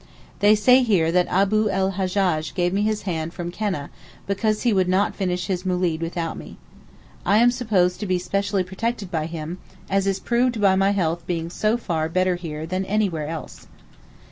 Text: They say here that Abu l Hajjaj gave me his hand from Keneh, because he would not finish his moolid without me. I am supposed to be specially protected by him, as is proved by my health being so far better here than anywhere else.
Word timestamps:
They 0.39 0.55
say 0.55 0.81
here 0.81 1.11
that 1.11 1.27
Abu 1.27 1.69
l 1.69 1.91
Hajjaj 1.91 2.55
gave 2.55 2.73
me 2.73 2.81
his 2.81 3.03
hand 3.03 3.35
from 3.35 3.51
Keneh, 3.51 3.89
because 4.25 4.63
he 4.63 4.73
would 4.73 4.89
not 4.89 5.15
finish 5.15 5.45
his 5.45 5.61
moolid 5.63 6.01
without 6.01 6.39
me. 6.39 6.57
I 7.23 7.37
am 7.37 7.51
supposed 7.51 7.99
to 7.99 8.07
be 8.07 8.17
specially 8.17 8.63
protected 8.63 9.11
by 9.11 9.27
him, 9.27 9.59
as 9.91 10.07
is 10.07 10.19
proved 10.19 10.59
by 10.59 10.75
my 10.75 10.89
health 10.89 11.27
being 11.27 11.51
so 11.51 11.77
far 11.77 12.09
better 12.09 12.33
here 12.33 12.65
than 12.65 12.83
anywhere 12.85 13.27
else. 13.27 13.67